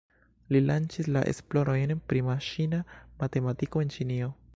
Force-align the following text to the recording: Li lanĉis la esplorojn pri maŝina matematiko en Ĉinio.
Li 0.53 0.59
lanĉis 0.69 1.09
la 1.17 1.21
esplorojn 1.33 1.93
pri 2.13 2.23
maŝina 2.29 2.79
matematiko 3.25 3.85
en 3.85 3.93
Ĉinio. 3.97 4.31